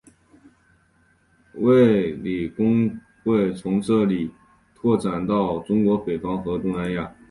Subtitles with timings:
[1.53, 2.89] 卫理公
[3.23, 4.31] 会从这里
[4.75, 7.13] 扩展到中国北方和东南亚。